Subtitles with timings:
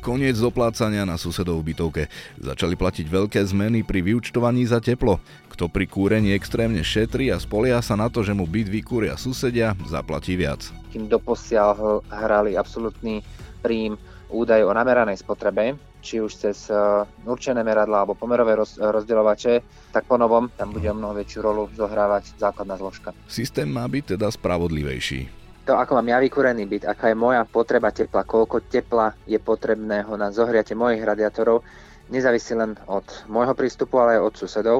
[0.00, 2.02] Koniec zoplácania na susedov v bytovke.
[2.40, 5.20] Začali platiť veľké zmeny pri vyučtovaní za teplo.
[5.52, 9.76] Kto pri kúrení extrémne šetrí a spolia sa na to, že mu byt vykúria susedia,
[9.84, 10.72] zaplatí viac.
[10.88, 13.20] Kým doposiaľ hrali absolútny
[13.60, 14.00] príjm
[14.32, 19.60] údaj o nameranej spotrebe, či už cez e, určené meradla alebo pomerové roz, rozdeľovače,
[19.92, 23.12] tak po novom tam bude o mnoho väčšiu rolu zohrávať základná zložka.
[23.28, 25.39] Systém má byť teda spravodlivejší
[25.70, 30.10] to, ako mám ja vykúrený byt, aká je moja potreba tepla, koľko tepla je potrebného
[30.18, 31.62] na zohriate mojich radiátorov,
[32.10, 34.78] nezávisí len od môjho prístupu, ale aj od susedov.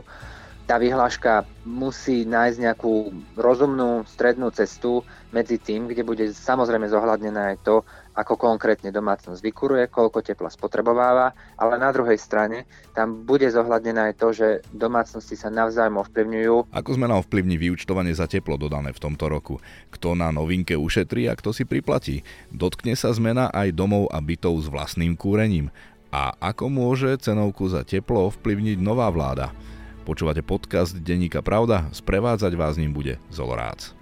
[0.66, 7.56] Tá vyhláška musí nájsť nejakú rozumnú strednú cestu medzi tým, kde bude samozrejme zohľadnené aj
[7.62, 14.10] to, ako konkrétne domácnosť vykuruje, koľko tepla spotrebováva, ale na druhej strane tam bude zohľadnené
[14.10, 16.74] aj to, že domácnosti sa navzájom ovplyvňujú.
[16.74, 19.62] Ako zmena ovplyvní vyučtovanie za teplo dodané v tomto roku?
[19.94, 22.26] Kto na novinke ušetrí a kto si priplatí?
[22.50, 25.70] Dotkne sa zmena aj domov a bytov s vlastným kúrením?
[26.10, 29.54] A ako môže cenovku za teplo ovplyvniť nová vláda?
[30.02, 31.86] Počúvate podcast Denníka Pravda?
[31.94, 33.99] Sprevádzať vás ním bude Zolorác.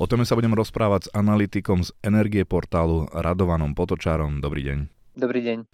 [0.00, 4.40] O tom sa budem rozprávať s analytikom z energie portálu Radovanom Potočárom.
[4.40, 4.78] Dobrý deň.
[5.12, 5.68] Dobrý deň.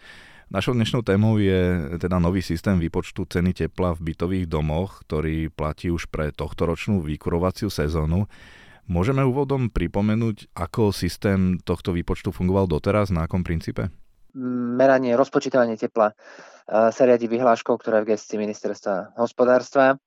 [0.51, 5.95] Našou dnešnou témou je teda nový systém výpočtu ceny tepla v bytových domoch, ktorý platí
[5.95, 8.27] už pre tohtoročnú vykurovaciu sezónu.
[8.91, 13.95] Môžeme úvodom pripomenúť, ako systém tohto výpočtu fungoval doteraz, na akom princípe?
[14.75, 20.03] Meranie, rozpočítavanie tepla eh, sa riadi vyhláškou, ktorá je v gestii ministerstva hospodárstva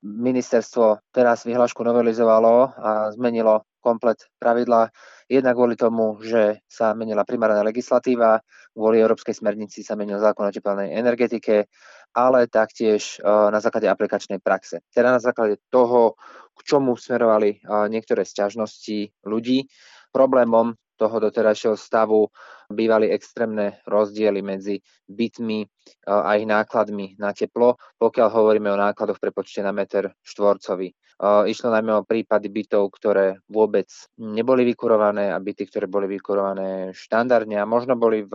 [0.00, 4.88] ministerstvo teraz vyhlášku novelizovalo a zmenilo komplet pravidla.
[5.28, 8.40] Jednak kvôli tomu, že sa menila primárna legislatíva,
[8.72, 11.68] kvôli Európskej smernici sa menil zákon o teplnej energetike,
[12.16, 14.82] ale taktiež e, na základe aplikačnej praxe.
[14.90, 16.18] Teda na základe toho,
[16.56, 19.70] k čomu smerovali e, niektoré sťažnosti ľudí.
[20.10, 22.28] Problémom toho doterajšieho stavu
[22.68, 24.76] bývali extrémne rozdiely medzi
[25.08, 25.64] bytmi
[26.12, 30.92] a ich nákladmi na teplo, pokiaľ hovoríme o nákladoch prepočte na meter štvorcový.
[31.20, 37.60] Išlo najmä o prípady bytov, ktoré vôbec neboli vykurované a byty, ktoré boli vykurované štandardne
[37.60, 38.32] a možno boli v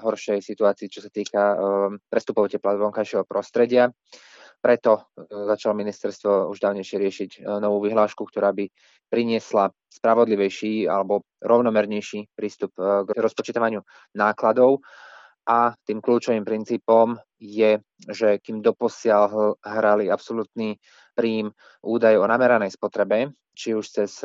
[0.00, 1.56] horšej situácii, čo sa týka
[2.08, 3.92] prestupov tepla z vonkajšieho prostredia.
[4.62, 5.02] Preto e,
[5.50, 8.70] začalo ministerstvo už dávnejšie riešiť e, novú vyhlášku, ktorá by
[9.10, 13.82] priniesla spravodlivejší alebo rovnomernejší prístup e, k rozpočítavaniu
[14.14, 14.78] nákladov.
[15.42, 20.78] A tým kľúčovým princípom je, že kým doposiaľ hrali absolútny
[21.18, 21.50] príjm
[21.82, 24.24] údaj o nameranej spotrebe, či už cez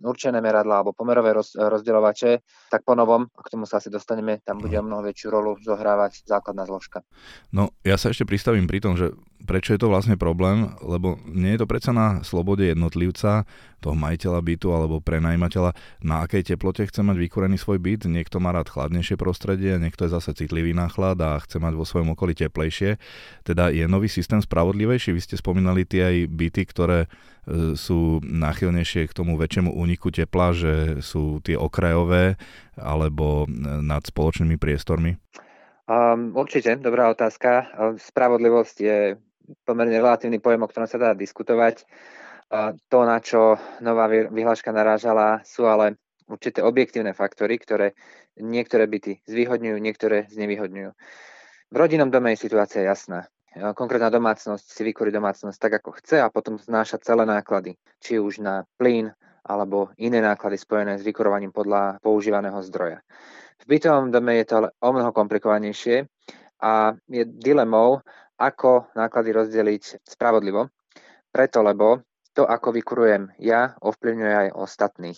[0.00, 2.30] určené meradla alebo pomerové roz, rozdeľovače,
[2.70, 5.56] tak po novom, a k tomu sa asi dostaneme, tam bude o mnoho väčšiu rolu
[5.64, 7.00] zohrávať základná zložka.
[7.50, 9.16] No, ja sa ešte pristavím pri tom, že
[9.46, 13.46] prečo je to vlastne problém, lebo nie je to predsa na slobode jednotlivca,
[13.78, 18.08] toho majiteľa bytu alebo prenajímateľa, na akej teplote chce mať vykúrený svoj byt.
[18.08, 21.86] Niekto má rád chladnejšie prostredie, niekto je zase citlivý na chlad a chce mať vo
[21.86, 22.98] svojom okolí teplejšie.
[23.46, 25.14] Teda je nový systém spravodlivejší.
[25.14, 27.06] Vy ste spomínali tie aj byty, ktoré
[27.78, 32.34] sú náchylnejšie k tomu väčšiemu úniku tepla, že sú tie okrajové
[32.74, 33.46] alebo e,
[33.86, 35.14] nad spoločnými priestormi?
[35.86, 37.70] Um, určite, dobrá otázka.
[38.02, 38.98] Spravodlivosť je
[39.62, 41.86] pomerne relatívny pojem, o ktorom sa dá diskutovať.
[42.90, 47.94] To, na čo nová vyhláška narážala, sú ale určité objektívne faktory, ktoré
[48.38, 50.90] niektoré byty zvýhodňujú, niektoré znevýhodňujú.
[51.66, 53.26] V rodinnom dome je situácia jasná.
[53.56, 58.44] Konkrétna domácnosť si vykúri domácnosť tak, ako chce a potom znáša celé náklady, či už
[58.44, 59.16] na plyn
[59.48, 63.00] alebo iné náklady spojené s vykurovaním podľa používaného zdroja.
[63.62, 66.04] V bytovom dome je to ale o mnoho komplikovanejšie
[66.60, 68.04] a je dilemou,
[68.36, 70.68] ako náklady rozdeliť spravodlivo.
[71.32, 72.04] Preto, lebo
[72.36, 75.16] to, ako vykurujem ja, ovplyvňuje aj ostatných.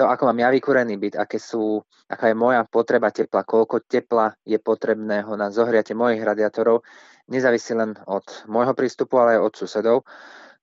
[0.00, 4.32] To, ako mám ja vykurený byt, aké sú, aká je moja potreba tepla, koľko tepla
[4.48, 6.80] je potrebného na zohriate mojich radiátorov,
[7.28, 9.98] nezávisí len od môjho prístupu, ale aj od susedov.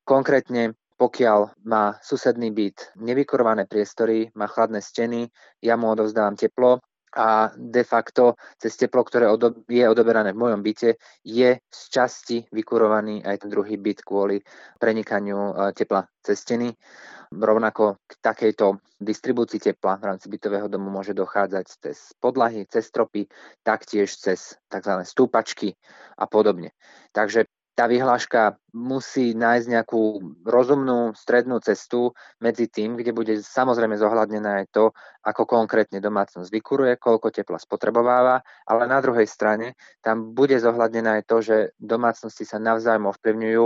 [0.01, 5.27] Konkrétne pokiaľ má susedný byt nevykurované priestory, má chladné steny,
[5.59, 6.79] ja mu odovzdávam teplo,
[7.13, 9.29] a de facto cez teplo, ktoré
[9.69, 14.41] je odoberané v mojom byte, je z časti vykurovaný aj ten druhý byt kvôli
[14.81, 16.73] prenikaniu e, tepla cez steny.
[17.33, 23.29] Rovnako k takejto distribúcii tepla v rámci bytového domu môže dochádzať cez podlahy, cez stropy,
[23.65, 24.93] taktiež cez tzv.
[25.05, 25.77] stúpačky
[26.17, 26.73] a podobne.
[27.13, 30.01] Takže tá vyhláška musí nájsť nejakú
[30.43, 32.11] rozumnú strednú cestu
[32.41, 34.85] medzi tým, kde bude samozrejme zohľadnené aj to,
[35.23, 41.23] ako konkrétne domácnosť vykuruje, koľko tepla spotrebováva, ale na druhej strane tam bude zohľadnené aj
[41.29, 43.65] to, že domácnosti sa navzájom ovplyvňujú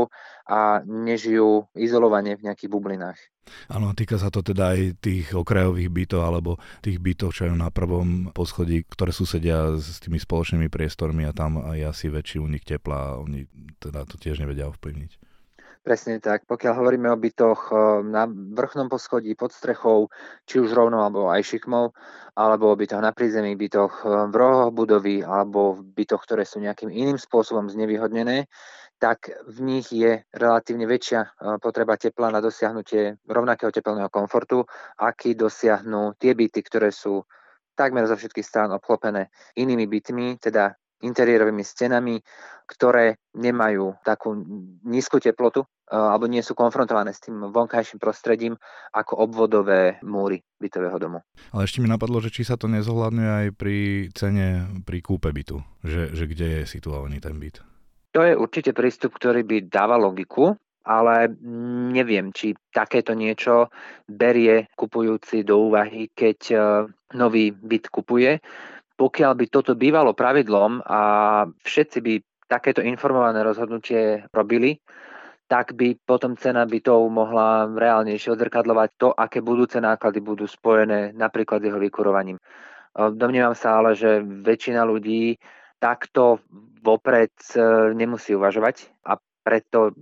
[0.51, 3.19] a nežijú izolovane v nejakých bublinách.
[3.71, 7.71] Áno, týka sa to teda aj tých okrajových bytov alebo tých bytov, čo je na
[7.71, 13.15] prvom poschodí, ktoré susedia s tými spoločnými priestormi a tam je asi väčší únik tepla
[13.23, 13.47] oni
[13.79, 14.96] teda to tiež nevedia ovplyvniť.
[15.87, 16.43] Presne tak.
[16.51, 20.11] Pokiaľ hovoríme o bytoch eh, na vrchnom poschodí pod strechou,
[20.43, 21.95] či už rovnou alebo aj šikmou,
[22.35, 26.59] alebo o bytoch na prízemí, bytoch eh, v rohoch budovy alebo v bytoch, ktoré sú
[26.59, 28.51] nejakým iným spôsobom znevýhodnené,
[28.97, 31.29] tak v nich je relatívne väčšia e,
[31.61, 34.65] potreba tepla na dosiahnutie rovnakého teplného komfortu,
[34.97, 37.21] aký dosiahnu tie byty, ktoré sú
[37.77, 42.21] takmer zo všetkých strán obklopené inými bytmi, teda interiérovými stenami,
[42.67, 44.35] ktoré nemajú takú
[44.83, 48.59] nízku teplotu e, alebo nie sú konfrontované s tým vonkajším prostredím
[48.91, 51.19] ako obvodové múry bytového domu.
[51.55, 53.77] Ale ešte mi napadlo, že či sa to nezohľadňuje aj pri
[54.11, 54.47] cene
[54.83, 57.63] pri kúpe bytu, že, že kde je situovaný ten byt.
[58.17, 60.57] To je určite prístup, ktorý by dával logiku,
[60.87, 61.29] ale
[61.91, 63.67] neviem, či takéto niečo
[64.07, 66.57] berie kupujúci do úvahy, keď e,
[67.19, 68.39] nový byt kupuje.
[68.97, 71.01] Pokiaľ by toto bývalo pravidlom a
[71.45, 72.13] všetci by
[72.49, 74.81] takéto informované rozhodnutie robili,
[75.47, 81.63] tak by potom cena bytov mohla reálnejšie odzrkadľovať to, aké budúce náklady budú spojené napríklad
[81.63, 82.35] s jeho vykurovaním.
[82.97, 85.37] Domnievam sa ale, že väčšina ľudí
[85.77, 86.41] takto
[86.81, 87.61] vopred e,
[87.93, 89.95] nemusí uvažovať a preto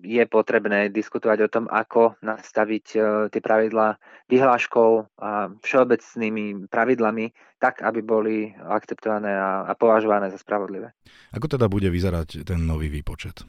[0.00, 2.98] je potrebné diskutovať o tom, ako nastaviť e,
[3.28, 4.00] tie pravidlá
[4.32, 7.28] vyhláškou a všeobecnými pravidlami
[7.60, 10.96] tak, aby boli akceptované a, považované za spravodlivé.
[11.36, 13.44] Ako teda bude vyzerať ten nový výpočet?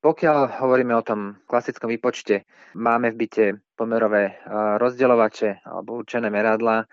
[0.00, 3.46] Pokiaľ hovoríme o tom klasickom výpočte, máme v byte
[3.76, 4.34] pomerové e,
[4.80, 6.88] rozdeľovače alebo určené meradla.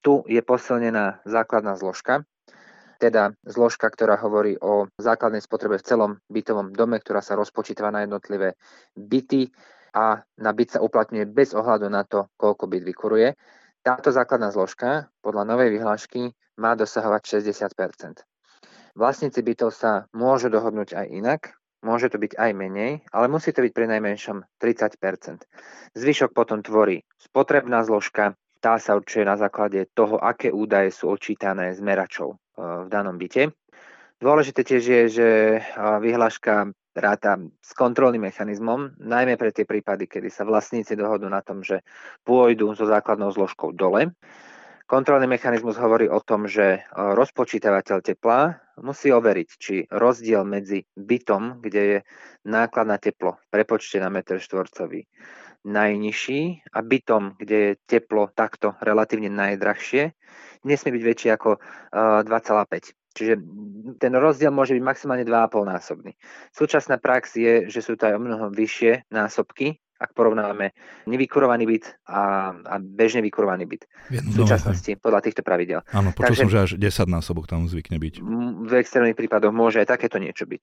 [0.00, 2.24] Tu je posilnená základná zložka,
[2.98, 8.06] teda zložka, ktorá hovorí o základnej spotrebe v celom bytovom dome, ktorá sa rozpočítava na
[8.06, 8.58] jednotlivé
[8.94, 9.50] byty
[9.94, 13.28] a na byt sa uplatňuje bez ohľadu na to, koľko byt vykuruje.
[13.84, 18.24] Táto základná zložka podľa novej vyhlášky má dosahovať 60%
[18.94, 21.40] Vlastníci bytov sa môžu dohodnúť aj inak,
[21.82, 25.42] môže to byť aj menej, ale musí to byť pri najmenšom 30%
[25.98, 31.76] Zvyšok potom tvorí spotrebná zložka, tá sa určuje na základe toho, aké údaje sú odčítané
[31.76, 33.52] z meračov v danom byte.
[34.24, 35.28] Dôležité tiež je, že
[35.76, 41.60] vyhláška ráta s kontrolným mechanizmom, najmä pre tie prípady, kedy sa vlastníci dohodnú na tom,
[41.60, 41.84] že
[42.24, 44.16] pôjdu so základnou zložkou dole.
[44.88, 51.82] Kontrolný mechanizmus hovorí o tom, že rozpočítavateľ tepla musí overiť, či rozdiel medzi bytom, kde
[51.82, 51.98] je
[52.48, 55.04] náklad na teplo prepočte na meter štvorcový,
[55.64, 60.12] najnižší a bytom, kde je teplo takto relatívne najdrahšie,
[60.64, 61.60] nesmie byť väčší ako
[61.92, 62.92] 2,5.
[63.14, 63.34] Čiže
[64.02, 66.12] ten rozdiel môže byť maximálne 2,5 násobný.
[66.50, 70.74] Súčasná prax je, že sú to aj o mnoho vyššie násobky, ak porovnáme
[71.06, 75.86] nevykurovaný byt a, a bežne vykurovaný byt v súčasnosti podľa týchto pravidel.
[75.94, 78.14] Áno, počul Takže, som, že až 10 násobok tam zvykne byť.
[78.66, 80.60] V extrémnych prípadoch môže aj takéto niečo byť.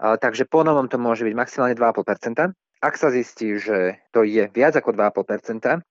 [0.00, 2.54] A, takže po novom to môže byť maximálne 2,5%.
[2.80, 5.84] Ak sa zistí, že to je viac ako 2,5%,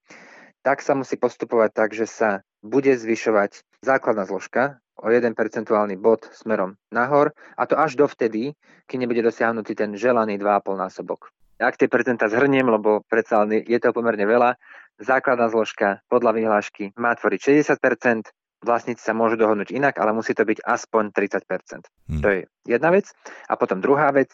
[0.66, 6.26] tak sa musí postupovať tak, že sa bude zvyšovať základná zložka o 1 percentuálny bod
[6.34, 8.58] smerom nahor a to až dovtedy,
[8.90, 11.30] keď nebude dosiahnutý ten želaný 2,5 násobok.
[11.62, 14.58] Ak tie percentá zhrniem, lebo predsa je to pomerne veľa,
[14.98, 20.44] základná zložka podľa vyhlášky má tvoriť 60%, vlastníci sa môžu dohodnúť inak, ale musí to
[20.44, 21.88] byť aspoň 30%.
[21.88, 22.22] Hmm.
[22.22, 23.08] To je jedna vec.
[23.48, 24.30] A potom druhá vec,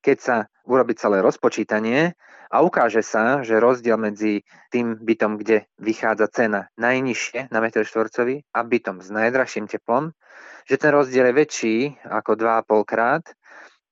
[0.00, 2.16] keď sa urobí celé rozpočítanie
[2.50, 8.46] a ukáže sa, že rozdiel medzi tým bytom, kde vychádza cena najnižšie na meter štvorcový
[8.54, 10.14] a bytom s najdrahším teplom,
[10.66, 13.24] že ten rozdiel je väčší ako 2,5 krát,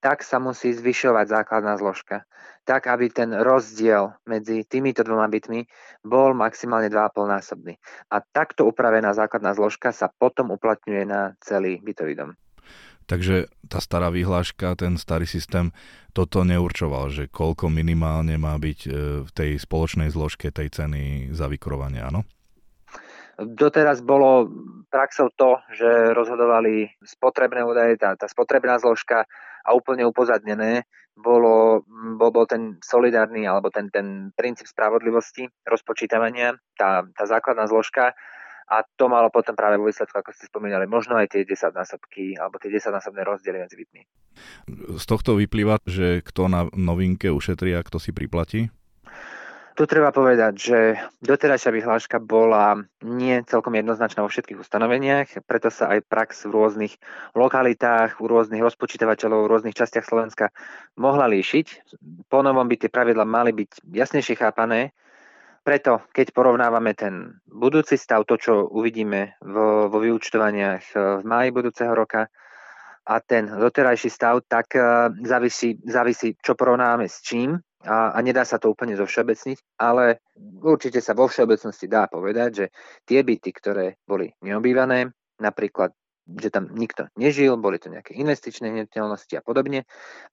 [0.05, 2.29] tak sa musí zvyšovať základná zložka.
[2.69, 5.65] Tak, aby ten rozdiel medzi týmito dvoma bytmi
[6.05, 7.81] bol maximálne 2,5 násobný.
[8.13, 12.31] A takto upravená základná zložka sa potom uplatňuje na celý bytový dom.
[13.09, 15.73] Takže tá stará vyhláška, ten starý systém
[16.17, 18.89] toto neurčoval, že koľko minimálne má byť e,
[19.25, 22.25] v tej spoločnej zložke tej ceny za vykurovanie, áno?
[23.37, 24.49] Doteraz bolo
[24.89, 29.29] praxou to, že rozhodovali spotrebné údaje, tá, tá spotrebná zložka
[29.65, 31.87] a úplne upozadnené bolo,
[32.19, 38.13] bol, bol ten solidárny alebo ten, ten princíp spravodlivosti rozpočítavania, tá, tá základná zložka
[38.65, 42.35] a to malo potom práve vo výsledku, ako ste spomínali, možno aj tie 10 násobky
[42.41, 44.03] alebo tie 10 násobné rozdiely medzi bytmi.
[44.97, 48.73] Z tohto vyplýva, že kto na novinke ušetrí a kto si priplatí?
[49.75, 50.79] Tu treba povedať, že
[51.19, 56.95] doterajšia vyhláška bola nie celkom jednoznačná vo všetkých ustanoveniach, preto sa aj prax v rôznych
[57.35, 60.55] lokalitách, u rôznych rozpočítavateľov, v rôznych častiach Slovenska
[60.95, 61.91] mohla líšiť.
[62.31, 64.95] Po novom by tie pravidla mali byť jasnejšie chápané,
[65.67, 70.85] preto, keď porovnávame ten budúci stav, to, čo uvidíme vo, vo vyučtovaniach
[71.19, 72.31] v máji budúceho roka,
[73.05, 78.43] a ten doterajší stav, tak uh, závisí, závisí, čo porovnávame s čím a, a nedá
[78.49, 80.25] sa to úplne zovšeobecniť, ale
[80.65, 82.67] určite sa vo všeobecnosti dá povedať, že
[83.05, 85.93] tie byty, ktoré boli neobývané, napríklad
[86.25, 89.85] že tam nikto nežil, boli to nejaké investičné nehnuteľnosti a podobne,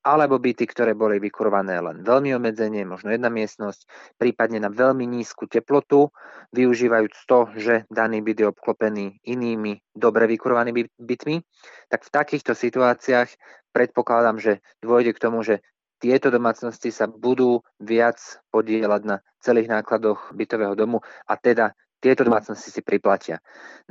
[0.08, 5.52] alebo byty, ktoré boli vykurované len veľmi obmedzenie, možno jedna miestnosť, prípadne na veľmi nízku
[5.52, 6.08] teplotu,
[6.56, 11.44] využívajúc to, že daný byt je obklopený inými dobre vykurovanými bytmi,
[11.92, 13.28] tak v takýchto situáciách
[13.76, 15.60] predpokladám, že dôjde k tomu, že
[16.02, 18.18] tieto domácnosti sa budú viac
[18.50, 23.38] podielať na celých nákladoch bytového domu a teda tieto domácnosti si priplatia.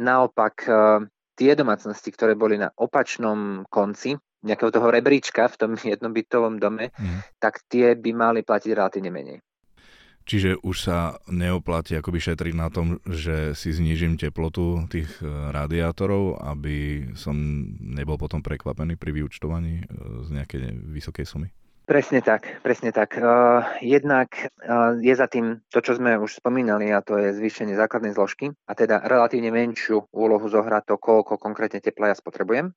[0.03, 0.71] Naopak, e,
[1.39, 7.39] tie domácnosti, ktoré boli na opačnom konci nejakého toho rebríčka v tom jednobytovom dome, mm.
[7.39, 9.39] tak tie by mali platiť relatívne menej.
[10.29, 16.39] Čiže už sa neoplatí akoby šetriť na tom, že si znížim teplotu tých e, radiátorov,
[16.45, 17.35] aby som
[17.81, 19.85] nebol potom prekvapený pri vyučtovaní e,
[20.27, 20.61] z nejakej
[20.93, 21.49] vysokej sumy?
[21.91, 23.19] Presne tak, presne tak.
[23.19, 24.31] Uh, jednak
[24.63, 28.55] uh, je za tým to, čo sme už spomínali, a to je zvýšenie základnej zložky,
[28.71, 32.71] a teda relatívne menšiu úlohu zohrá to, koľko konkrétne tepla ja spotrebujem.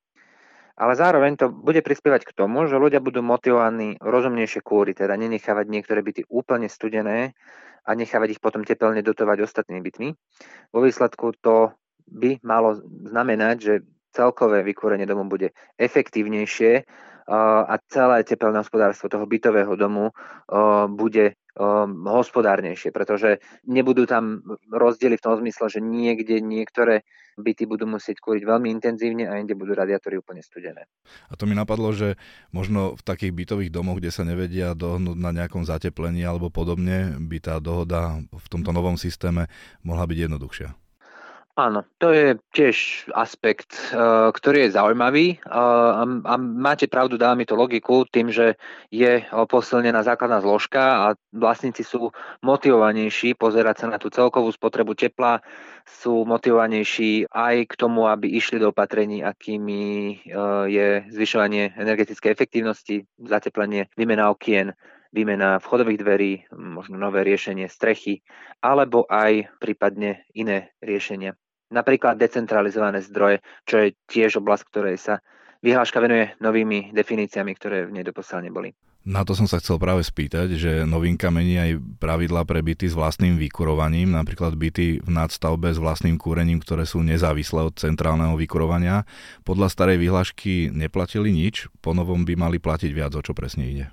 [0.82, 5.70] Ale zároveň to bude prispievať k tomu, že ľudia budú motivovaní rozumnejšie kúry, teda nenechávať
[5.70, 7.38] niektoré byty úplne studené
[7.86, 10.10] a nechávať ich potom tepelne dotovať ostatnými bytmi.
[10.74, 11.70] Vo výsledku to
[12.10, 13.74] by malo znamenať, že
[14.10, 16.82] celkové vykúrenie domu bude efektívnejšie
[17.28, 20.12] a celé tepelné hospodárstvo toho bytového domu
[20.94, 21.36] bude
[22.04, 23.38] hospodárnejšie, pretože
[23.70, 24.42] nebudú tam
[24.74, 29.58] rozdiely v tom zmysle, že niekde niektoré byty budú musieť kúriť veľmi intenzívne a inde
[29.58, 30.86] budú radiátory úplne studené.
[31.30, 32.18] A to mi napadlo, že
[32.54, 37.38] možno v takých bytových domoch, kde sa nevedia dohodnúť na nejakom zateplení alebo podobne, by
[37.42, 39.50] tá dohoda v tomto novom systéme
[39.82, 40.78] mohla byť jednoduchšia.
[41.54, 44.02] Áno, to je tiež aspekt, eh,
[44.34, 45.50] ktorý je zaujímavý eh,
[46.26, 48.58] a máte pravdu, dá mi to logiku tým, že
[48.90, 52.10] je eh, posilnená základná zložka a vlastníci sú
[52.42, 55.46] motivovanejší pozerať sa na tú celkovú spotrebu tepla,
[55.86, 60.26] sú motivovanejší aj k tomu, aby išli do opatrení, akými
[60.72, 64.74] je zvyšovanie energetickej efektívnosti, zateplenie, výmena okien,
[65.14, 68.26] výmena vchodových dverí, možno nové riešenie strechy,
[68.64, 71.38] alebo aj prípadne iné riešenia
[71.74, 75.20] napríklad decentralizované zdroje, čo je tiež oblasť, ktorej sa
[75.66, 78.70] vyhláška venuje novými definíciami, ktoré v nej doposiaľ neboli.
[79.04, 82.96] Na to som sa chcel práve spýtať, že novinka mení aj pravidla pre byty s
[82.96, 89.04] vlastným vykurovaním, napríklad byty v nadstavbe s vlastným kúrením, ktoré sú nezávislé od centrálneho vykurovania.
[89.44, 93.86] Podľa starej vyhlášky neplatili nič, po novom by mali platiť viac, o čo presne ide.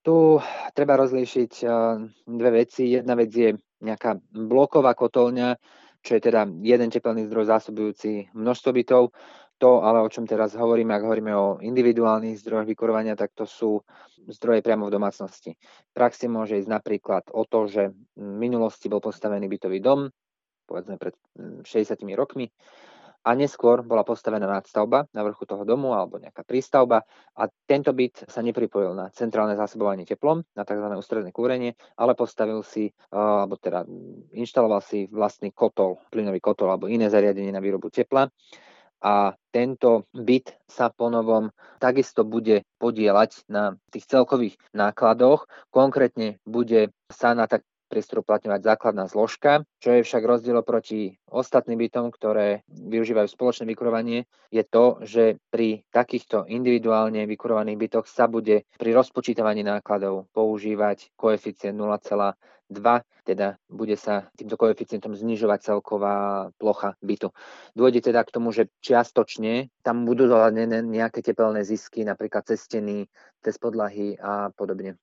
[0.00, 0.16] Tu
[0.72, 1.70] treba rozlíšiť eh,
[2.24, 2.96] dve veci.
[2.96, 3.52] Jedna vec je
[3.84, 5.60] nejaká bloková kotolňa,
[6.06, 9.10] čo je teda jeden tepelný zdroj zásobujúci množstvo bytov.
[9.58, 13.82] To ale, o čom teraz hovoríme, ak hovoríme o individuálnych zdrojoch vykurovania, tak to sú
[14.30, 15.56] zdroje priamo v domácnosti.
[15.58, 20.12] V praxi môže ísť napríklad o to, že v minulosti bol postavený bytový dom,
[20.68, 21.16] povedzme pred
[21.64, 22.52] 60 rokmi,
[23.26, 27.02] a neskôr bola postavená nadstavba na vrchu toho domu alebo nejaká prístavba
[27.34, 30.86] a tento byt sa nepripojil na centrálne zásobovanie teplom, na tzv.
[30.94, 33.82] ústredné kúrenie, ale postavil si, alebo teda
[34.30, 38.30] inštaloval si vlastný kotol, plynový kotol alebo iné zariadenie na výrobu tepla
[39.02, 45.44] a tento byt sa ponovom takisto bude podielať na tých celkových nákladoch.
[45.68, 51.78] Konkrétne bude sa na tak priestoru uplatňovať základná zložka, čo je však rozdiel proti ostatným
[51.86, 58.66] bytom, ktoré využívajú spoločné vykurovanie, je to, že pri takýchto individuálne vykurovaných bytoch sa bude
[58.78, 62.34] pri rozpočítavaní nákladov používať koeficient 0,2,
[63.26, 67.34] teda bude sa týmto koeficientom znižovať celková plocha bytu.
[67.74, 73.10] Dôjde teda k tomu, že čiastočne tam budú zohľadnené nejaké tepelné zisky, napríklad cez steny,
[73.42, 74.98] cez podlahy a podobne.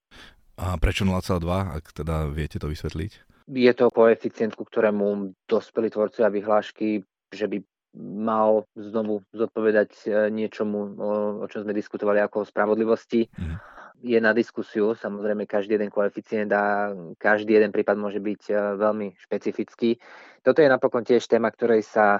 [0.58, 3.12] A prečo 0,2, ak teda viete to vysvetliť?
[3.50, 7.58] Je to koeficient, ku ktorému dospeli tvorcovia vyhlášky, že by
[7.98, 10.98] mal znovu zodpovedať e, niečomu,
[11.42, 13.30] o čom sme diskutovali ako o spravodlivosti.
[13.38, 13.58] Mm.
[14.04, 14.98] je na diskusiu.
[14.98, 20.02] Samozrejme, každý jeden koeficient a každý jeden prípad môže byť e, veľmi špecifický.
[20.44, 22.20] Toto je napokon tiež téma, ktorej sa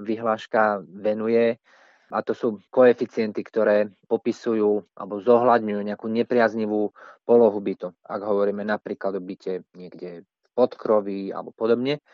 [0.00, 1.60] vyhláška venuje
[2.12, 6.92] a to sú koeficienty, ktoré popisujú alebo zohľadňujú nejakú nepriaznivú
[7.24, 7.96] polohu bytu.
[8.04, 12.04] Ak hovoríme napríklad o byte niekde v podkroví alebo podobne,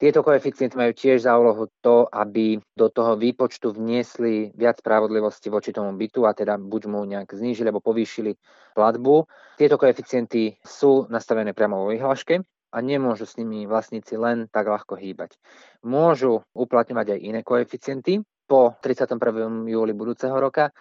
[0.00, 5.76] tieto koeficienty majú tiež za úlohu to, aby do toho výpočtu vniesli viac spravodlivosti voči
[5.76, 8.32] tomu bytu a teda buď mu nejak znížili alebo povýšili
[8.72, 9.28] platbu.
[9.60, 12.40] Tieto koeficienty sú nastavené priamo vo vyhláške
[12.72, 15.36] a nemôžu s nimi vlastníci len tak ľahko hýbať.
[15.84, 19.70] Môžu uplatňovať aj iné koeficienty po 31.
[19.70, 20.74] júli budúceho roka,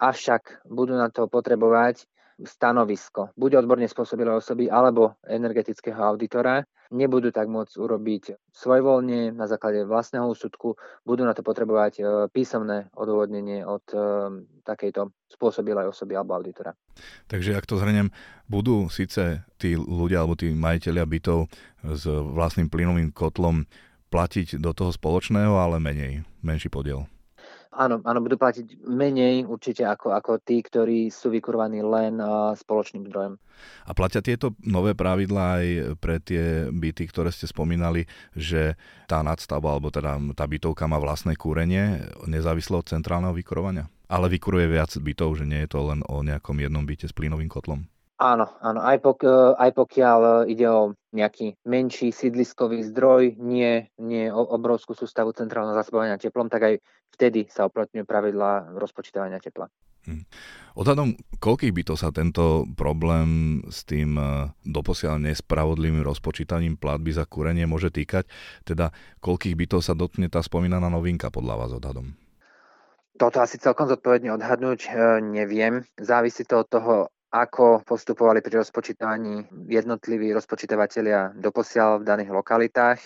[0.00, 2.08] avšak budú na to potrebovať
[2.40, 6.66] stanovisko, buď odborne spôsobilé osoby alebo energetického auditora.
[6.94, 10.74] Nebudú tak môcť urobiť svojvoľne na základe vlastného úsudku,
[11.06, 13.98] budú na to potrebovať e, písomné odôvodnenie od e,
[14.62, 16.76] takejto spôsobilej osoby alebo auditora.
[17.26, 18.10] Takže ak to zhrnem,
[18.46, 21.50] budú síce tí ľudia alebo tí majiteľia bytov
[21.82, 23.64] s vlastným plynovým kotlom
[24.14, 27.10] platiť do toho spoločného, ale menej, menší podiel.
[27.74, 33.10] Áno, áno, budú platiť menej určite ako, ako tí, ktorí sú vykurovaní len uh, spoločným
[33.10, 33.34] zdrojom.
[33.86, 35.66] A platia tieto nové pravidlá aj
[35.98, 38.06] pre tie byty, ktoré ste spomínali,
[38.38, 38.78] že
[39.10, 43.90] tá nadstavba alebo teda tá bytovka má vlastné kúrenie nezávislo od centrálneho vykurovania?
[44.06, 47.50] Ale vykuruje viac bytov, že nie je to len o nejakom jednom byte s plynovým
[47.50, 47.90] kotlom?
[48.14, 48.78] Áno, áno.
[48.78, 54.38] Aj, pok- e, aj pokiaľ e, ide o nejaký menší sídliskový zdroj, nie, nie o
[54.54, 56.74] obrovskú sústavu centrálneho zásobovania teplom, tak aj
[57.10, 59.66] vtedy sa uplatňujú pravidlá rozpočítavania tepla.
[60.06, 60.30] Hm.
[60.78, 67.66] Odhadom, koľkých bytov sa tento problém s tým e, doposiaľ nespravodlivým rozpočítaním platby za kúrenie
[67.66, 68.30] môže týkať?
[68.62, 68.94] Teda,
[69.26, 72.14] koľkých bytov sa dotkne tá spomínaná novinka podľa vás odhadom?
[73.18, 74.90] Toto asi celkom zodpovedne odhadnúť
[75.22, 75.86] neviem.
[75.94, 76.94] Závisí to od toho,
[77.34, 83.00] ako postupovali pri rozpočítavaní jednotliví rozpočítavatelia doposiaľ v daných lokalitách,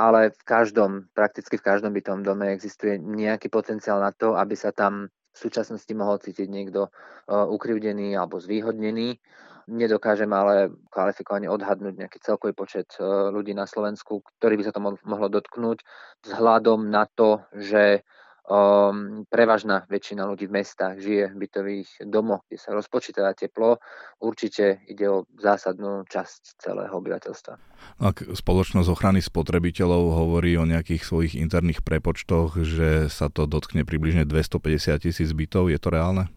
[0.00, 4.72] ale v každom, prakticky v každom bytom dome existuje nejaký potenciál na to, aby sa
[4.72, 6.90] tam v súčasnosti mohol cítiť niekto e,
[7.30, 9.20] ukrivdený alebo zvýhodnený.
[9.68, 14.80] Nedokážem ale kvalifikovane odhadnúť nejaký celkový počet e, ľudí na Slovensku, ktorý by sa to
[14.80, 15.84] mohlo dotknúť
[16.24, 18.06] vzhľadom na to, že
[18.44, 23.80] Um, prevažná väčšina ľudí v mestách žije v bytových domoch, kde sa rozpočítava teplo.
[24.20, 27.56] Určite ide o zásadnú časť celého obyvateľstva.
[28.04, 34.28] Ak spoločnosť ochrany spotrebiteľov hovorí o nejakých svojich interných prepočtoch, že sa to dotkne približne
[34.28, 36.28] 250 tisíc bytov, je to reálne?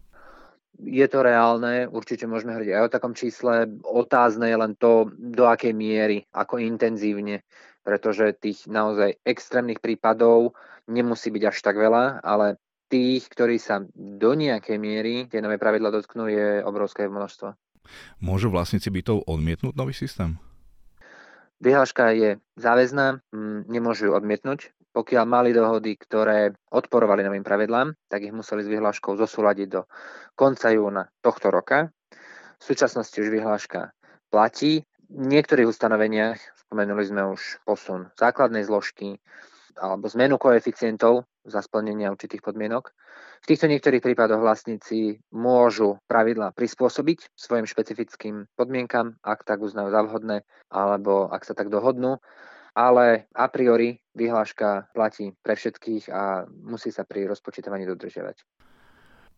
[0.80, 3.68] Je to reálne, určite môžeme hovoriť aj o takom čísle.
[3.84, 7.44] Otázne je len to, do akej miery, ako intenzívne
[7.88, 10.52] pretože tých naozaj extrémnych prípadov
[10.88, 12.56] nemusí byť až tak veľa, ale
[12.88, 17.52] tých, ktorí sa do nejakej miery tie nové pravidla dotknú, je obrovské množstvo.
[18.24, 20.40] Môžu vlastníci bytov odmietnúť nový systém?
[21.60, 23.20] Vyhláška je záväzná,
[23.68, 24.72] nemôžu ju odmietnúť.
[24.96, 29.84] Pokiaľ mali dohody, ktoré odporovali novým pravidlám, tak ich museli s vyhláškou zosúľadiť do
[30.32, 31.92] konca júna tohto roka.
[32.58, 33.92] V súčasnosti už vyhláška
[34.32, 34.82] platí.
[35.08, 39.16] V niektorých ustanoveniach Spomenuli sme už posun základnej zložky
[39.78, 42.92] alebo zmenu koeficientov za splnenia určitých podmienok.
[43.42, 50.02] V týchto niektorých prípadoch vlastníci môžu pravidla prispôsobiť svojim špecifickým podmienkam, ak tak uznajú za
[50.04, 52.18] vhodné, alebo ak sa tak dohodnú,
[52.76, 58.44] ale a priori vyhláška platí pre všetkých a musí sa pri rozpočítavaní dodržiavať.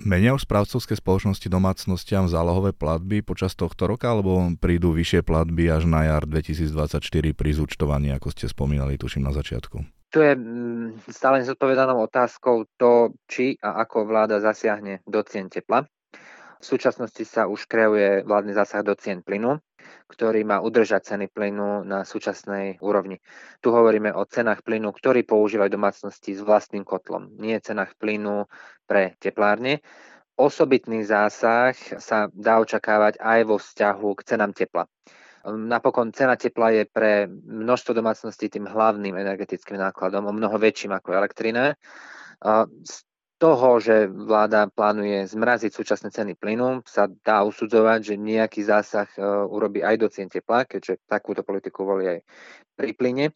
[0.01, 5.85] Menia už správcovské spoločnosti domácnostiam zálohové platby počas tohto roka, alebo prídu vyššie platby až
[5.85, 7.05] na jar 2024
[7.37, 10.00] pri zúčtovaní, ako ste spomínali, tuším na začiatku?
[10.11, 15.87] Tu je mm, stále nezodpovedanou otázkou to, či a ako vláda zasiahne do cien tepla.
[16.61, 19.63] V súčasnosti sa už kreuje vládny zásah do cien plynu
[20.11, 23.23] ktorý má udržať ceny plynu na súčasnej úrovni.
[23.63, 28.51] Tu hovoríme o cenách plynu, ktorý používajú domácnosti s vlastným kotlom, nie cenách plynu
[28.85, 29.81] pre teplárne.
[30.35, 34.89] Osobitný zásah sa dá očakávať aj vo vzťahu k cenám tepla.
[35.49, 41.17] Napokon cena tepla je pre množstvo domácností tým hlavným energetickým nákladom, o mnoho väčším ako
[41.17, 41.73] elektrina.
[42.85, 42.95] Z
[43.41, 49.25] toho, že vláda plánuje zmraziť súčasné ceny plynu, sa dá usudzovať, že nejaký zásah e,
[49.25, 52.19] urobí aj do cien tepla, keďže takúto politiku volí aj
[52.77, 53.33] pri plyne.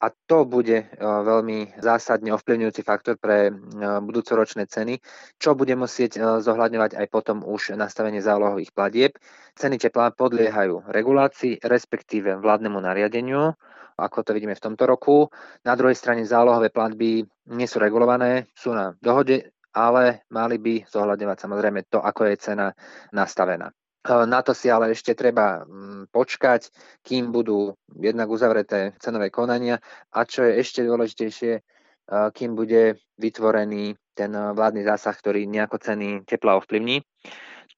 [0.00, 3.52] A to bude e, veľmi zásadne ovplyvňujúci faktor pre e,
[4.00, 4.96] budúcoročné ceny,
[5.36, 9.12] čo bude musieť zohľadňovať aj potom už nastavenie zálohových platieb.
[9.60, 13.52] Ceny tepla podliehajú regulácii, respektíve vládnemu nariadeniu,
[14.00, 15.28] ako to vidíme v tomto roku.
[15.68, 21.38] Na druhej strane zálohové platby nie sú regulované, sú na dohode ale mali by zohľadňovať
[21.38, 22.74] samozrejme to, ako je cena
[23.14, 23.70] nastavená.
[24.08, 26.72] Na to si ale ešte treba mm, počkať,
[27.04, 29.76] kým budú jednak uzavreté cenové konania
[30.08, 31.60] a čo je ešte dôležitejšie,
[32.08, 37.04] kým bude vytvorený ten vládny zásah, ktorý nejako ceny tepla ovplyvní.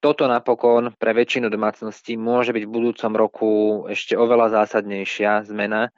[0.03, 3.51] Toto napokon pre väčšinu domácností môže byť v budúcom roku
[3.87, 5.95] ešte oveľa zásadnejšia zmena,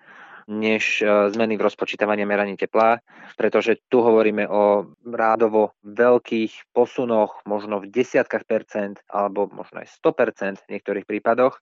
[0.49, 2.99] než e, zmeny v rozpočítavaní meraní tepla,
[3.37, 10.65] pretože tu hovoríme o rádovo veľkých posunoch, možno v desiatkách percent alebo možno aj 100%
[10.65, 11.61] v niektorých prípadoch,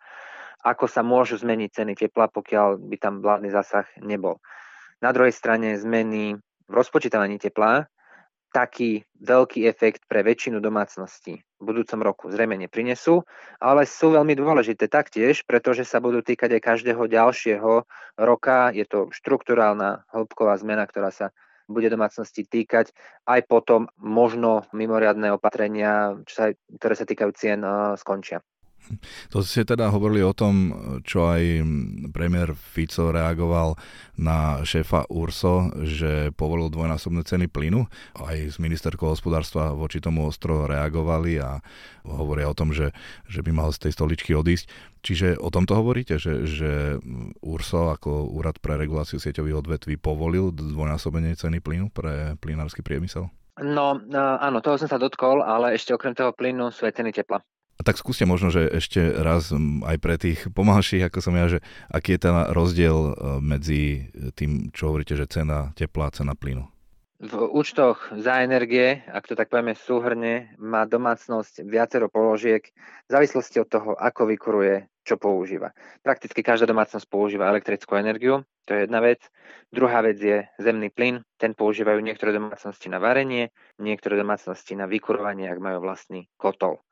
[0.63, 4.39] ako sa môžu zmeniť ceny tepla, pokiaľ by tam vládny zásah nebol.
[5.03, 6.39] Na druhej strane zmeny
[6.71, 7.91] v rozpočítavaní tepla
[8.53, 13.23] taký veľký efekt pre väčšinu domácností v budúcom roku zrejme neprinesú,
[13.63, 17.87] ale sú veľmi dôležité taktiež, pretože sa budú týkať aj každého ďalšieho
[18.19, 18.75] roka.
[18.75, 21.31] Je to štruktúrálna hĺbková zmena, ktorá sa
[21.71, 22.91] bude domácnosti týkať.
[23.23, 28.43] Aj potom možno mimoriadné opatrenia, sa, ktoré sa týkajú cien, eh, skončia.
[29.33, 30.75] To ste teda hovorili o tom,
[31.07, 31.65] čo aj
[32.13, 33.79] premiér Fico reagoval
[34.21, 37.89] na šéfa URSO, že povolil dvojnásobné ceny plynu.
[38.21, 41.65] Aj z ministerkou hospodárstva voči tomu ostro reagovali a
[42.05, 42.93] hovoria o tom, že,
[43.31, 44.69] že by mal z tej stoličky odísť.
[45.03, 47.03] Čiže o tomto hovoríte, že, že
[47.43, 53.27] URSO ako Úrad pre reguláciu sieťových odvetví povolil dvojnásobenie ceny plynu pre plynársky priemysel?
[53.61, 57.45] No áno, toho som sa dotkol, ale ešte okrem toho plynu sú aj ceny tepla.
[57.79, 59.51] A tak skúste možno, že ešte raz
[59.83, 61.59] aj pre tých pomalších, ako som ja, že
[61.91, 66.69] aký je ten rozdiel e, medzi tým, čo hovoríte, že cena tepla a cena plynu?
[67.23, 72.67] V účtoch za energie, ak to tak povieme súhrne, má domácnosť viacero položiek
[73.07, 75.71] v závislosti od toho, ako vykuruje, čo používa.
[76.03, 79.23] Prakticky každá domácnosť používa elektrickú energiu, to je jedna vec.
[79.71, 85.47] Druhá vec je zemný plyn, ten používajú niektoré domácnosti na varenie, niektoré domácnosti na vykurovanie,
[85.47, 86.83] ak majú vlastný kotol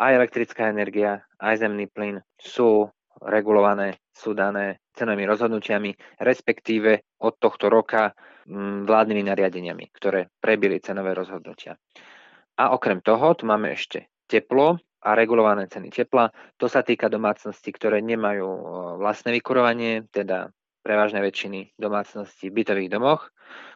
[0.00, 2.88] aj elektrická energia, aj zemný plyn sú
[3.20, 5.92] regulované, sú dané cenovými rozhodnutiami,
[6.24, 8.16] respektíve od tohto roka
[8.48, 11.76] mm, vládnymi nariadeniami, ktoré prebili cenové rozhodnutia.
[12.56, 16.32] A okrem toho tu máme ešte teplo a regulované ceny tepla.
[16.60, 18.48] To sa týka domácností, ktoré nemajú
[19.00, 23.28] vlastné vykurovanie, teda prevažnej väčšiny domácností v bytových domoch,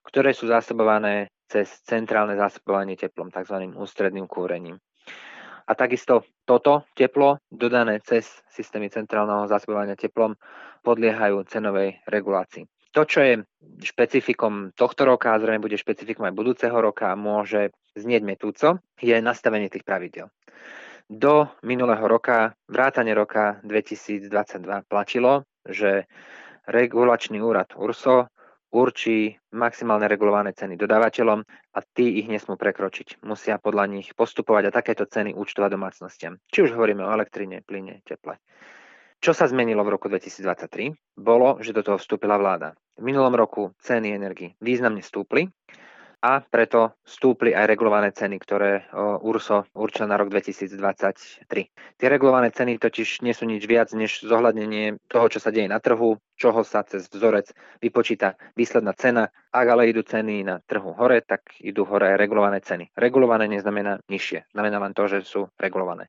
[0.08, 3.76] ktoré sú zásobované cez centrálne zásobovanie teplom, tzv.
[3.76, 4.80] ústredným kúrením.
[5.64, 10.36] A takisto toto teplo, dodané cez systémy centrálneho zásobovania teplom,
[10.84, 12.68] podliehajú cenovej regulácii.
[12.94, 13.34] To, čo je
[13.82, 19.16] špecifikom tohto roka a zrejme bude špecifikom aj budúceho roka a môže znieť metúco, je
[19.18, 20.30] nastavenie tých pravidel.
[21.10, 24.30] Do minulého roka, vrátane roka 2022,
[24.86, 26.06] platilo, že
[26.64, 28.30] regulačný úrad URSO
[28.74, 33.22] určí maximálne regulované ceny dodávateľom a tí ich nesmú prekročiť.
[33.22, 36.42] Musia podľa nich postupovať a takéto ceny účtovať domácnostiam.
[36.50, 38.42] Či už hovoríme o elektrine, plyne, teple.
[39.22, 41.16] Čo sa zmenilo v roku 2023?
[41.16, 42.74] Bolo, že do toho vstúpila vláda.
[42.98, 45.48] V minulom roku ceny energii významne stúpli
[46.24, 51.44] a preto stúpli aj regulované ceny, ktoré URSO určil na rok 2023.
[52.00, 55.84] Tie regulované ceny totiž nie sú nič viac než zohľadnenie toho, čo sa deje na
[55.84, 57.52] trhu, čoho sa cez vzorec
[57.84, 59.28] vypočíta výsledná cena.
[59.52, 62.96] Ak ale idú ceny na trhu hore, tak idú hore aj regulované ceny.
[62.96, 66.08] Regulované neznamená nižšie, znamená len to, že sú regulované.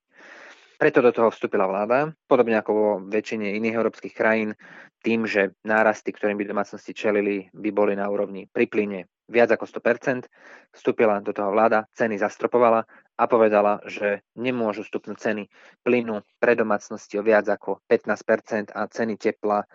[0.80, 4.56] Preto do toho vstúpila vláda, podobne ako vo väčšine iných európskych krajín,
[5.04, 9.65] tým, že nárasty, ktorým by domácnosti čelili, by boli na úrovni pri plyne viac ako
[9.65, 10.29] 100%,
[10.73, 12.85] vstúpila do toho vláda, ceny zastropovala
[13.17, 15.43] a povedala, že nemôžu stupnúť ceny
[15.81, 19.65] plynu pre domácnosti o viac ako 15% a ceny tepla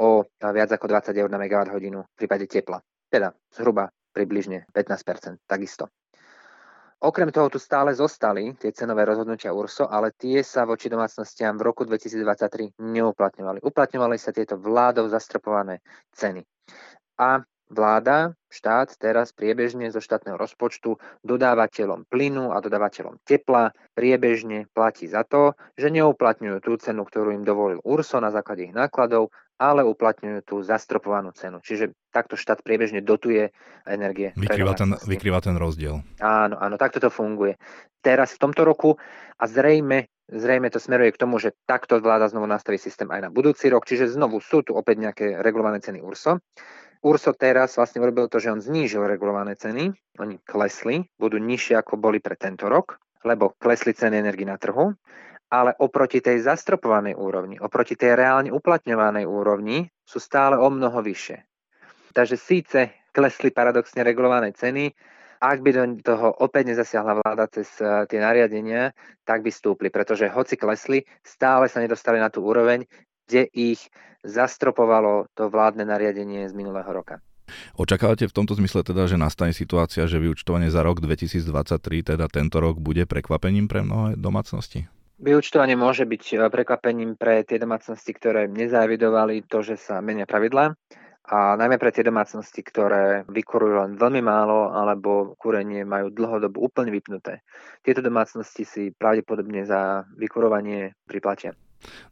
[0.00, 2.80] o viac ako 20 eur na megawatt hodinu v prípade tepla.
[3.10, 5.90] Teda zhruba približne 15%, takisto.
[7.00, 11.64] Okrem toho tu stále zostali tie cenové rozhodnutia URSO, ale tie sa voči domácnostiam v
[11.64, 13.64] roku 2023 neuplatňovali.
[13.64, 15.80] Uplatňovali sa tieto vládou zastropované
[16.12, 16.44] ceny.
[17.16, 25.06] A Vláda, štát teraz priebežne zo štátneho rozpočtu dodávateľom plynu a dodávateľom tepla priebežne platí
[25.06, 29.30] za to, že neuplatňujú tú cenu, ktorú im dovolil URSO na základe ich nákladov,
[29.60, 31.62] ale uplatňujú tú zastropovanú cenu.
[31.62, 33.54] Čiže takto štát priebežne dotuje
[33.86, 34.34] energie.
[34.34, 36.02] Vykrýva ten, vykrýva ten rozdiel.
[36.18, 37.54] Áno, áno, takto to funguje.
[38.02, 38.98] Teraz v tomto roku
[39.38, 43.30] a zrejme Zrejme to smeruje k tomu, že takto vláda znovu nastaví systém aj na
[43.34, 46.38] budúci rok, čiže znovu sú tu opäť nejaké regulované ceny URSO.
[47.00, 49.88] Urso teraz vlastne urobil to, že on znížil regulované ceny,
[50.20, 54.92] oni klesli, budú nižšie ako boli pre tento rok, lebo klesli ceny energii na trhu,
[55.48, 61.40] ale oproti tej zastropovanej úrovni, oproti tej reálne uplatňovanej úrovni sú stále o mnoho vyššie.
[62.12, 62.78] Takže síce
[63.16, 64.92] klesli paradoxne regulované ceny,
[65.40, 68.92] Ak by do toho opäť nezasiahla vláda cez eh, tie nariadenia,
[69.24, 72.84] tak by stúpli, pretože hoci klesli, stále sa nedostali na tú úroveň,
[73.30, 73.86] kde ich
[74.26, 77.22] zastropovalo to vládne nariadenie z minulého roka.
[77.78, 82.58] Očakávate v tomto zmysle teda, že nastane situácia, že vyučtovanie za rok 2023, teda tento
[82.58, 84.86] rok, bude prekvapením pre mnohé domácnosti?
[85.20, 90.72] Vyučtovanie môže byť e, prekvapením pre tie domácnosti, ktoré nezavidovali to, že sa menia pravidlá
[91.30, 96.88] a najmä pre tie domácnosti, ktoré vykurujú len veľmi málo alebo kúrenie majú dlhodobo úplne
[96.90, 97.44] vypnuté.
[97.84, 101.52] Tieto domácnosti si pravdepodobne za vykurovanie priplatia.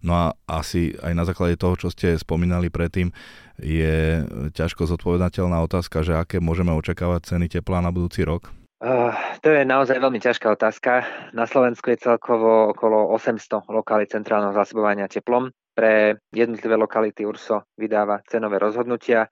[0.00, 3.12] No a asi aj na základe toho, čo ste spomínali predtým,
[3.58, 4.22] je
[4.54, 8.54] ťažko zodpovedateľná otázka, že aké môžeme očakávať ceny tepla na budúci rok?
[8.78, 9.10] Uh,
[9.42, 11.02] to je naozaj veľmi ťažká otázka.
[11.34, 15.50] Na Slovensku je celkovo okolo 800 lokalít centrálneho zásobovania teplom.
[15.74, 19.26] Pre jednotlivé lokality URSO vydáva cenové rozhodnutia.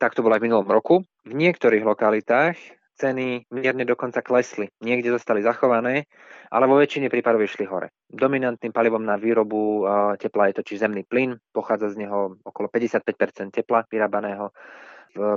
[0.00, 1.04] Tak to bolo aj v minulom roku.
[1.28, 4.68] V niektorých lokalitách ceny mierne dokonca klesli.
[4.84, 6.04] Niekde zostali zachované,
[6.52, 7.96] ale vo väčšine prípadov išli hore.
[8.12, 9.88] Dominantným palivom na výrobu
[10.20, 11.40] tepla je totiž zemný plyn.
[11.48, 14.52] Pochádza z neho okolo 55% tepla vyrábaného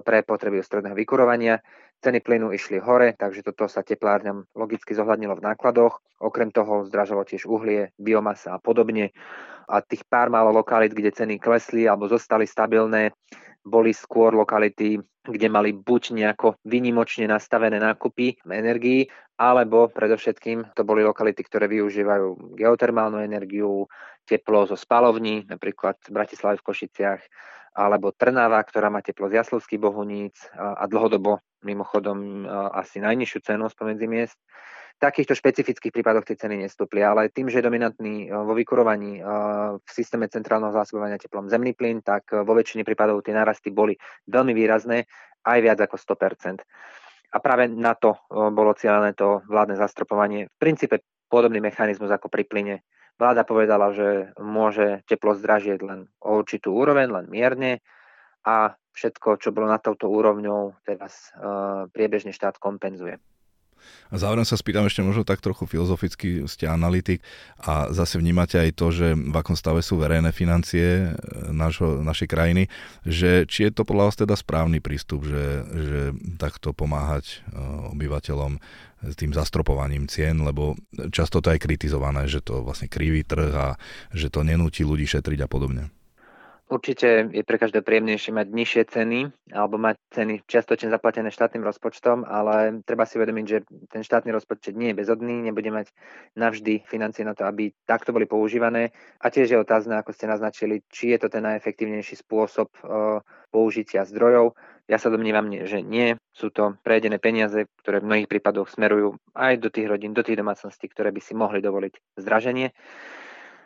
[0.04, 1.64] pre potreby stredného vykurovania.
[2.04, 6.04] Ceny plynu išli hore, takže toto sa teplárňam logicky zohľadnilo v nákladoch.
[6.20, 9.16] Okrem toho zdražalo tiež uhlie, biomasa a podobne.
[9.72, 13.16] A tých pár málo lokalít, kde ceny klesli alebo zostali stabilné,
[13.64, 19.08] boli skôr lokality, kde mali buď nejako vynimočne nastavené nákupy energií,
[19.40, 23.88] alebo predovšetkým to boli lokality, ktoré využívajú geotermálnu energiu,
[24.24, 27.22] teplo zo spalovní, napríklad v Bratislave v Košiciach,
[27.74, 34.06] alebo Trnava, ktorá má teplo z Jaslovských bohuníc a dlhodobo mimochodom asi najnižšiu cenu spomedzi
[34.06, 34.38] miest.
[34.94, 39.26] V takýchto špecifických prípadoch tie ceny nestúpli, ale tým, že je dominantný vo vykurovaní
[39.82, 43.98] v systéme centrálneho zásobovania teplom zemný plyn, tak vo väčšine prípadov tie narasty boli
[44.30, 45.10] veľmi výrazné,
[45.44, 46.62] aj viac ako 100%.
[47.34, 50.46] A práve na to bolo cieľené to vládne zastropovanie.
[50.46, 52.86] V princípe podobný mechanizmus ako pri plyne.
[53.18, 57.80] Vláda povedala, že môže teplo zdražieť len o určitú úroveň, len mierne
[58.44, 63.22] a všetko, čo bolo na touto úrovňou, teraz uh, priebežne štát kompenzuje.
[64.14, 67.26] A zároveň sa spýtam ešte možno tak trochu filozoficky, ste analytik
[67.58, 71.20] a zase vnímate aj to, že v akom stave sú verejné financie e,
[71.50, 72.70] našo, našej krajiny,
[73.02, 76.02] že či je to podľa vás teda správny prístup, že, že
[76.38, 77.58] takto pomáhať e,
[77.98, 78.62] obyvateľom
[79.04, 80.80] s tým zastropovaním cien, lebo
[81.12, 83.68] často to je kritizované, že to vlastne kriví trh a
[84.16, 85.92] že to nenúti ľudí šetriť a podobne.
[86.74, 89.20] Určite je pre každého príjemnejšie mať nižšie ceny
[89.54, 93.62] alebo mať ceny čiastočne zaplatené štátnym rozpočtom, ale treba si uvedomiť, že
[93.94, 95.94] ten štátny rozpočet nie je bezodný, nebude mať
[96.34, 98.90] navždy financie na to, aby takto boli používané.
[99.22, 103.22] A tiež je otázne, ako ste naznačili, či je to ten najefektívnejší spôsob uh,
[103.54, 104.58] použitia zdrojov.
[104.90, 106.18] Ja sa domnívam, že nie.
[106.34, 110.42] Sú to prejedené peniaze, ktoré v mnohých prípadoch smerujú aj do tých rodín, do tých
[110.42, 112.74] domácností, ktoré by si mohli dovoliť zdraženie.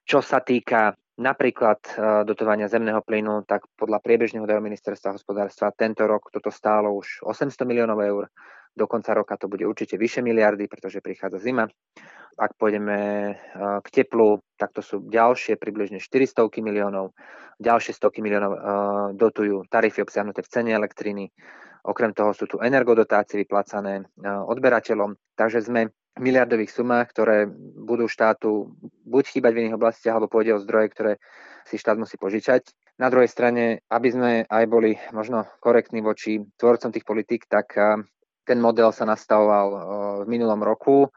[0.03, 1.91] Čo sa týka napríklad e,
[2.23, 7.65] dotovania zemného plynu, tak podľa priebežného údajov ministerstva hospodárstva tento rok toto stálo už 800
[7.65, 8.23] miliónov eur.
[8.77, 11.65] Do konca roka to bude určite vyše miliardy, pretože prichádza zima.
[12.37, 13.33] Ak pôjdeme e,
[13.81, 17.17] k teplu, tak to sú ďalšie približne 400 miliónov.
[17.57, 18.59] Ďalšie stovky miliónov e,
[19.17, 21.33] dotujú tarify obsiahnuté v cene elektriny.
[21.81, 25.17] Okrem toho sú tu energodotácie vyplácané odberateľom.
[25.33, 28.75] Takže sme miliardových sumách, ktoré budú štátu
[29.07, 31.11] buď chýbať v iných oblastiach, alebo pôjde o zdroje, ktoré
[31.65, 32.69] si štát musí požičať.
[32.97, 37.77] Na druhej strane, aby sme aj boli možno korektní voči tvorcom tých politik, tak
[38.47, 39.67] ten model sa nastavoval
[40.23, 41.11] v minulom roku,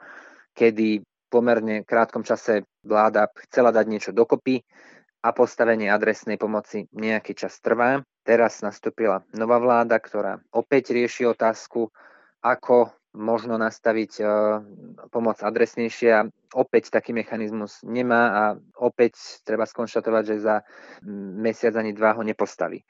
[0.50, 4.66] kedy v pomerne krátkom čase vláda chcela dať niečo dokopy
[5.22, 8.02] a postavenie adresnej pomoci nejaký čas trvá.
[8.26, 11.88] Teraz nastúpila nová vláda, ktorá opäť rieši otázku,
[12.42, 14.22] ako možno nastaviť
[15.10, 16.30] pomoc adresnejšia.
[16.50, 18.44] Opäť taký mechanizmus nemá a
[18.82, 20.56] opäť treba skonštatovať, že za
[21.38, 22.82] mesiac ani dva ho nepostaví.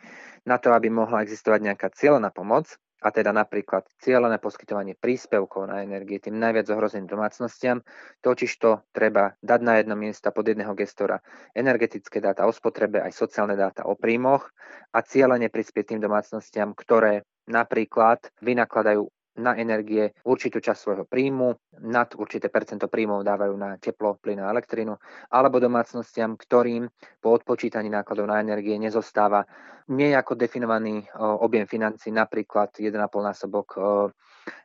[0.49, 5.81] Na to, aby mohla existovať nejaká cieľená pomoc, a teda napríklad cieľené poskytovanie príspevkov na
[5.81, 7.81] energie tým najviac ohrozeným domácnostiam,
[8.21, 11.21] totiž to treba dať na jedno miesto pod jedného gestora.
[11.57, 14.49] Energetické dáta o spotrebe, aj sociálne dáta o príjmoch
[14.93, 19.09] a cieľene prispieť tým domácnostiam, ktoré napríklad vynakladajú
[19.39, 24.51] na energie určitú časť svojho príjmu, nad určité percento príjmov dávajú na teplo, plyn a
[24.51, 24.99] elektrinu,
[25.31, 26.91] alebo domácnostiam, ktorým
[27.23, 29.47] po odpočítaní nákladov na energie nezostáva
[29.91, 33.79] nejako definovaný objem financí, napríklad 1,5 násobok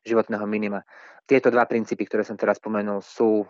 [0.06, 0.82] životného minima.
[1.26, 3.42] Tieto dva princípy, ktoré som teraz spomenul, sú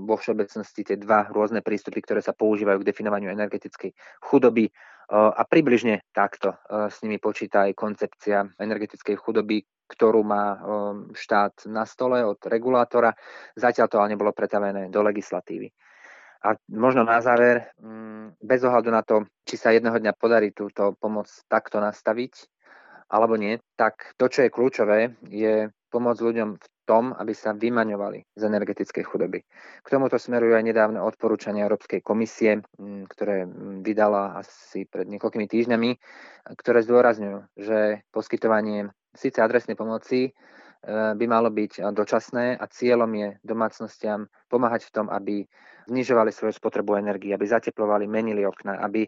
[0.00, 3.92] vo všeobecnosti tie dva rôzne prístupy, ktoré sa používajú k definovaniu energetickej
[4.24, 4.72] chudoby
[5.12, 10.60] a približne takto s nimi počíta aj koncepcia energetickej chudoby, ktorú má
[11.16, 13.16] štát na stole od regulátora.
[13.56, 15.72] Zatiaľ to ale nebolo pretavené do legislatívy.
[16.38, 20.94] A možno na záver, mm, bez ohľadu na to, či sa jedného dňa podarí túto
[20.94, 22.46] pomoc takto nastaviť,
[23.10, 28.32] alebo nie, tak to, čo je kľúčové, je pomôcť ľuďom v tom, aby sa vymaňovali
[28.32, 29.44] z energetickej chudoby.
[29.82, 35.48] K tomuto smerujú aj nedávne odporúčania Európskej komisie, mm, ktoré mm, vydala asi pred niekoľkými
[35.48, 35.90] týždňami,
[36.54, 40.32] ktoré zdôrazňujú, že poskytovanie síce adresnej pomoci
[40.78, 45.42] E, by malo byť dočasné a cieľom je domácnostiam pomáhať v tom, aby
[45.90, 49.02] znižovali svoju spotrebu energii, aby zateplovali, menili okna, aby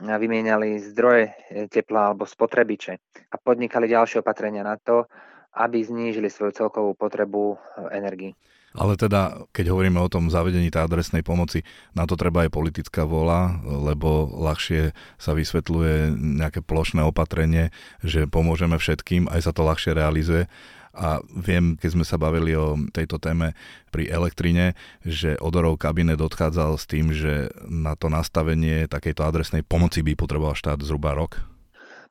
[0.00, 1.32] vymieniali zdroje e,
[1.68, 2.92] tepla alebo spotrebiče
[3.28, 5.04] a podnikali ďalšie opatrenia na to,
[5.52, 7.56] aby znížili svoju celkovú potrebu e,
[7.92, 8.32] energii.
[8.72, 11.60] Ale teda, keď hovoríme o tom zavedení tej adresnej pomoci,
[11.92, 17.68] na to treba aj politická vola, lebo ľahšie sa vysvetľuje nejaké plošné opatrenie,
[18.00, 20.48] že pomôžeme všetkým, aj sa to ľahšie realizuje.
[20.92, 23.56] A viem, keď sme sa bavili o tejto téme
[23.88, 30.04] pri elektrine, že Odorov kabinet odchádzal s tým, že na to nastavenie takejto adresnej pomoci
[30.04, 31.51] by potreboval štát zhruba rok.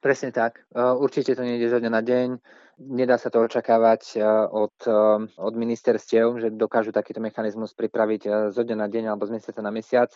[0.01, 0.65] Presne tak.
[0.73, 2.27] E, určite to nejde zo dňa na deň.
[2.81, 4.97] Nedá sa to očakávať e, od, e,
[5.29, 9.69] od ministerstiev, že dokážu takýto mechanizmus pripraviť zo dňa na deň alebo z mesiaca na
[9.69, 10.09] mesiac.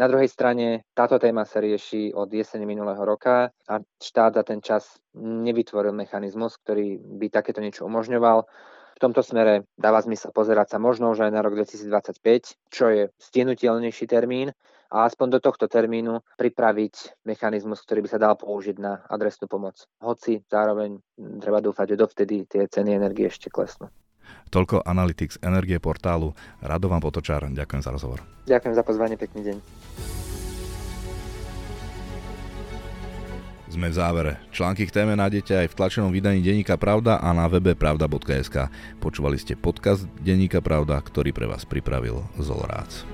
[0.00, 4.64] Na druhej strane táto téma sa rieši od jesene minulého roka a štát za ten
[4.64, 8.48] čas nevytvoril mechanizmus, ktorý by takéto niečo umožňoval.
[8.96, 13.02] V tomto smere dáva zmysel pozerať sa možno už aj na rok 2025, čo je
[13.20, 14.56] stihnutelnejší termín
[14.90, 19.86] a aspoň do tohto termínu pripraviť mechanizmus, ktorý by sa dal použiť na adresnú pomoc.
[20.02, 20.98] Hoci zároveň
[21.38, 23.86] treba dúfať, že dovtedy tie ceny energie ešte klesnú.
[24.50, 26.34] Toľko Analytics Energie portálu.
[26.58, 28.18] Radovan Potočár, ďakujem za rozhovor.
[28.50, 29.56] Ďakujem za pozvanie, pekný deň.
[33.70, 34.32] Sme v závere.
[34.50, 38.66] Články k téme nájdete aj v tlačenom vydaní Deníka Pravda a na webe pravda.sk.
[38.98, 43.06] Počúvali ste podcast Deníka Pravda, ktorý pre vás pripravil Zolorác.